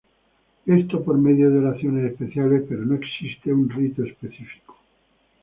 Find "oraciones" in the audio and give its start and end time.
1.59-2.11